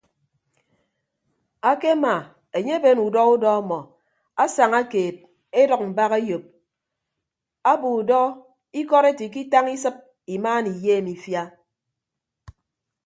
[1.71, 2.21] Akemaa
[2.57, 3.77] enye eben udọ udọ ọmọ
[4.43, 5.15] asaña keed
[5.59, 6.43] edʌk mbak eyop
[7.71, 8.19] abo udọ
[8.79, 9.95] ikọd ete ikitañ isịp
[10.35, 11.43] imaana iyeem ifia.